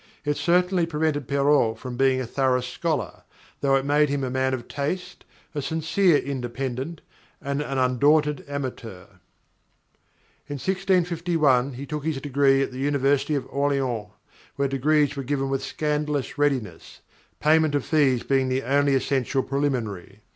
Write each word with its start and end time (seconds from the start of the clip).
It 0.25 0.35
certainly 0.35 0.87
prevented 0.87 1.27
Perrault 1.27 1.77
from 1.77 1.95
being 1.95 2.19
a 2.19 2.25
thorough 2.25 2.61
scholar, 2.61 3.21
though 3.59 3.75
it 3.75 3.85
made 3.85 4.09
him 4.09 4.23
a 4.23 4.31
man 4.31 4.55
of 4.55 4.67
taste, 4.67 5.25
a 5.53 5.61
sincere 5.61 6.17
independent, 6.17 7.01
and 7.39 7.61
an 7.61 7.77
undaunted 7.77 8.43
amateur._ 8.49 9.17
_In 10.49 10.57
1651 10.59 11.73
he 11.73 11.85
took 11.85 12.03
his 12.03 12.19
degree 12.19 12.63
at 12.63 12.71
the 12.71 12.79
University 12.79 13.35
of 13.35 13.45
Orléans, 13.51 14.09
where 14.55 14.67
degrees 14.67 15.15
were 15.15 15.21
given 15.21 15.51
with 15.51 15.61
scandalous 15.63 16.35
readiness, 16.35 17.01
payment 17.39 17.75
of 17.75 17.85
fees 17.85 18.23
being 18.23 18.49
the 18.49 18.63
only 18.63 18.95
essential 18.95 19.43
preliminary. 19.43 20.21